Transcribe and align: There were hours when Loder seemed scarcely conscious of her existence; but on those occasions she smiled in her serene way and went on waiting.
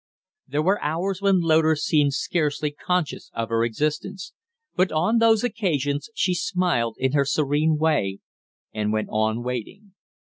There 0.47 0.63
were 0.63 0.81
hours 0.81 1.21
when 1.21 1.41
Loder 1.41 1.75
seemed 1.75 2.15
scarcely 2.15 2.71
conscious 2.71 3.29
of 3.35 3.49
her 3.49 3.63
existence; 3.63 4.33
but 4.75 4.91
on 4.91 5.19
those 5.19 5.43
occasions 5.43 6.09
she 6.15 6.33
smiled 6.33 6.95
in 6.97 7.11
her 7.11 7.23
serene 7.23 7.77
way 7.77 8.17
and 8.73 8.91
went 8.91 9.09
on 9.11 9.43
waiting. 9.43 9.93